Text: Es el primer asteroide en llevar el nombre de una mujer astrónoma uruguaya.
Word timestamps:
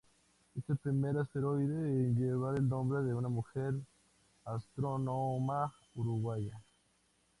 Es 0.57 0.63
el 0.67 0.77
primer 0.77 1.15
asteroide 1.15 1.75
en 1.87 2.15
llevar 2.15 2.57
el 2.57 2.67
nombre 2.67 3.03
de 3.03 3.13
una 3.13 3.29
mujer 3.29 3.75
astrónoma 4.45 5.75
uruguaya. 5.93 6.57